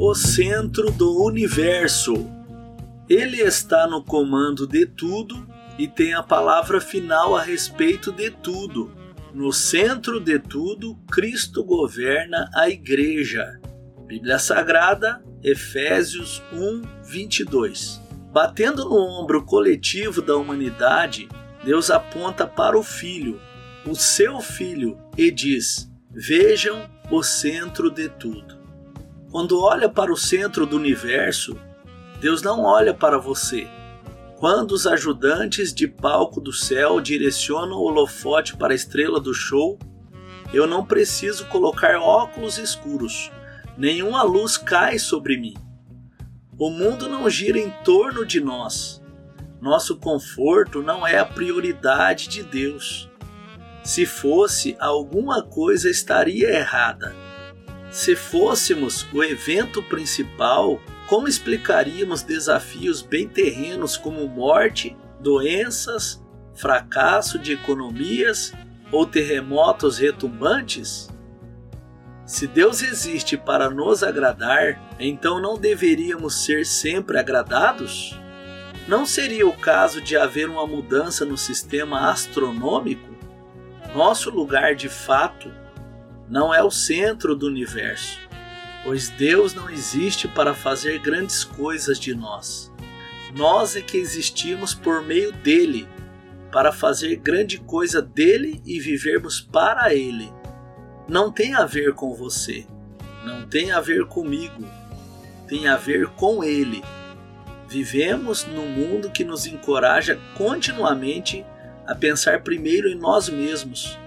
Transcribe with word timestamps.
o 0.00 0.14
centro 0.14 0.92
do 0.92 1.24
universo. 1.24 2.30
Ele 3.08 3.40
está 3.40 3.84
no 3.88 4.00
comando 4.04 4.64
de 4.64 4.86
tudo 4.86 5.44
e 5.76 5.88
tem 5.88 6.14
a 6.14 6.22
palavra 6.22 6.80
final 6.80 7.36
a 7.36 7.42
respeito 7.42 8.12
de 8.12 8.30
tudo. 8.30 8.92
No 9.34 9.52
centro 9.52 10.20
de 10.20 10.38
tudo, 10.38 10.94
Cristo 11.10 11.64
governa 11.64 12.48
a 12.54 12.68
igreja. 12.70 13.60
Bíblia 14.06 14.38
Sagrada, 14.38 15.20
Efésios 15.42 16.42
1, 16.52 16.82
22. 17.04 18.00
Batendo 18.32 18.84
no 18.84 18.96
ombro 18.96 19.44
coletivo 19.44 20.22
da 20.22 20.36
humanidade, 20.36 21.28
Deus 21.64 21.90
aponta 21.90 22.46
para 22.46 22.78
o 22.78 22.84
Filho, 22.84 23.40
o 23.84 23.96
seu 23.96 24.40
Filho, 24.40 24.96
e 25.16 25.28
diz: 25.30 25.90
Vejam 26.08 26.88
o 27.10 27.20
centro 27.22 27.90
de 27.90 28.08
tudo. 28.08 28.57
Quando 29.30 29.62
olha 29.62 29.90
para 29.90 30.10
o 30.10 30.16
centro 30.16 30.64
do 30.64 30.76
universo, 30.76 31.54
Deus 32.18 32.40
não 32.40 32.62
olha 32.62 32.94
para 32.94 33.18
você. 33.18 33.68
Quando 34.36 34.72
os 34.72 34.86
ajudantes 34.86 35.74
de 35.74 35.86
palco 35.86 36.40
do 36.40 36.52
céu 36.52 37.00
direcionam 37.00 37.76
o 37.76 37.82
holofote 37.82 38.56
para 38.56 38.72
a 38.72 38.76
estrela 38.76 39.20
do 39.20 39.34
show, 39.34 39.78
eu 40.52 40.66
não 40.66 40.84
preciso 40.84 41.46
colocar 41.46 42.00
óculos 42.00 42.56
escuros. 42.56 43.30
Nenhuma 43.76 44.22
luz 44.22 44.56
cai 44.56 44.98
sobre 44.98 45.36
mim. 45.36 45.54
O 46.58 46.70
mundo 46.70 47.08
não 47.08 47.28
gira 47.28 47.58
em 47.58 47.70
torno 47.84 48.24
de 48.24 48.40
nós. 48.40 49.02
Nosso 49.60 49.96
conforto 49.96 50.82
não 50.82 51.06
é 51.06 51.18
a 51.18 51.26
prioridade 51.26 52.28
de 52.28 52.42
Deus. 52.42 53.10
Se 53.84 54.06
fosse, 54.06 54.76
alguma 54.80 55.42
coisa 55.42 55.90
estaria 55.90 56.48
errada. 56.48 57.27
Se 57.98 58.14
fôssemos 58.14 59.08
o 59.12 59.24
evento 59.24 59.82
principal, 59.82 60.80
como 61.08 61.26
explicaríamos 61.26 62.22
desafios 62.22 63.02
bem 63.02 63.28
terrenos 63.28 63.96
como 63.96 64.28
morte, 64.28 64.96
doenças, 65.18 66.24
fracasso 66.54 67.40
de 67.40 67.54
economias 67.54 68.52
ou 68.92 69.04
terremotos 69.04 69.98
retumbantes? 69.98 71.08
Se 72.24 72.46
Deus 72.46 72.84
existe 72.84 73.36
para 73.36 73.68
nos 73.68 74.04
agradar, 74.04 74.80
então 75.00 75.42
não 75.42 75.58
deveríamos 75.58 76.44
ser 76.44 76.64
sempre 76.64 77.18
agradados? 77.18 78.16
Não 78.86 79.04
seria 79.04 79.44
o 79.44 79.56
caso 79.56 80.00
de 80.00 80.16
haver 80.16 80.48
uma 80.48 80.68
mudança 80.68 81.24
no 81.24 81.36
sistema 81.36 82.12
astronômico? 82.12 83.12
Nosso 83.92 84.30
lugar 84.30 84.76
de 84.76 84.88
fato 84.88 85.50
não 86.28 86.52
é 86.52 86.62
o 86.62 86.70
centro 86.70 87.34
do 87.34 87.46
universo, 87.46 88.18
pois 88.84 89.08
Deus 89.08 89.54
não 89.54 89.70
existe 89.70 90.28
para 90.28 90.54
fazer 90.54 90.98
grandes 90.98 91.42
coisas 91.42 91.98
de 91.98 92.14
nós. 92.14 92.70
Nós 93.34 93.76
é 93.76 93.80
que 93.80 93.96
existimos 93.96 94.74
por 94.74 95.02
meio 95.02 95.32
dele, 95.32 95.88
para 96.52 96.72
fazer 96.72 97.16
grande 97.16 97.58
coisa 97.58 98.00
dele 98.00 98.60
e 98.64 98.80
vivermos 98.80 99.40
para 99.40 99.94
ele. 99.94 100.32
Não 101.06 101.30
tem 101.30 101.54
a 101.54 101.64
ver 101.64 101.94
com 101.94 102.14
você, 102.14 102.66
não 103.24 103.46
tem 103.46 103.72
a 103.72 103.80
ver 103.80 104.06
comigo, 104.06 104.64
tem 105.46 105.66
a 105.66 105.76
ver 105.76 106.08
com 106.08 106.44
ele. 106.44 106.82
Vivemos 107.68 108.46
num 108.46 108.66
mundo 108.66 109.10
que 109.10 109.24
nos 109.24 109.46
encoraja 109.46 110.18
continuamente 110.36 111.44
a 111.86 111.94
pensar 111.94 112.42
primeiro 112.42 112.88
em 112.88 112.94
nós 112.94 113.28
mesmos 113.28 113.98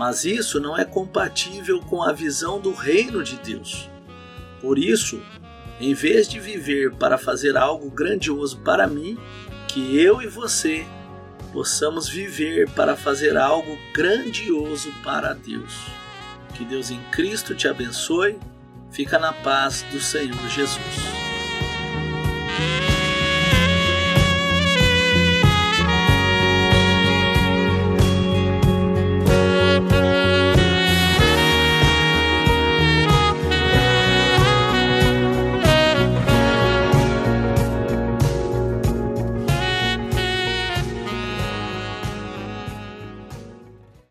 mas 0.00 0.24
isso 0.24 0.58
não 0.58 0.78
é 0.78 0.82
compatível 0.82 1.78
com 1.78 2.02
a 2.02 2.10
visão 2.10 2.58
do 2.58 2.72
reino 2.72 3.22
de 3.22 3.36
Deus. 3.36 3.90
Por 4.58 4.78
isso, 4.78 5.20
em 5.78 5.92
vez 5.92 6.26
de 6.26 6.40
viver 6.40 6.94
para 6.94 7.18
fazer 7.18 7.54
algo 7.54 7.90
grandioso 7.90 8.60
para 8.60 8.86
mim, 8.86 9.18
que 9.68 10.00
eu 10.00 10.22
e 10.22 10.26
você 10.26 10.86
possamos 11.52 12.08
viver 12.08 12.70
para 12.70 12.96
fazer 12.96 13.36
algo 13.36 13.76
grandioso 13.92 14.90
para 15.04 15.34
Deus. 15.34 15.74
Que 16.54 16.64
Deus 16.64 16.90
em 16.90 17.02
Cristo 17.10 17.54
te 17.54 17.68
abençoe. 17.68 18.38
Fica 18.90 19.18
na 19.18 19.34
paz 19.34 19.84
do 19.92 20.00
Senhor 20.00 20.48
Jesus. 20.48 21.19